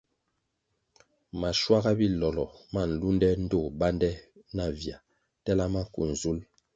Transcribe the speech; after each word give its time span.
Maschuaga 1.41 1.91
bilolo 1.99 2.45
ma 2.73 2.81
nlunde 2.89 3.29
ndtoh 3.43 3.67
bande 3.79 4.09
navia 4.57 4.97
tela 5.43 5.65
maku 5.73 6.01
nzul. 6.11 6.39